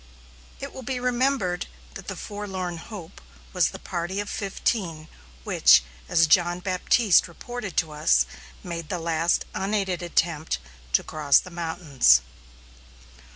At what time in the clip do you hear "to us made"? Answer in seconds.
7.77-8.89